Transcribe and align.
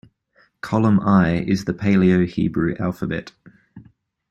Column 0.61 0.99
I 1.01 1.41
is 1.41 1.65
the 1.65 1.75
Paleo-Hebrew 1.75 2.77
alphabet. 2.79 3.33